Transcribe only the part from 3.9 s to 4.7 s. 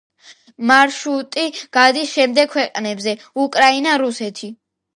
რუსეთი.